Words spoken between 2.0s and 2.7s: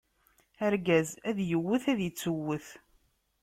ittuwwet.